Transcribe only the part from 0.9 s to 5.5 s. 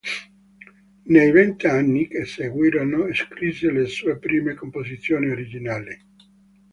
Nei vent'anni che seguirono scrisse le sue prime composizioni